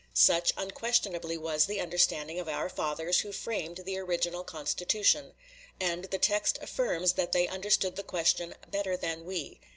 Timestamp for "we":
9.25-9.59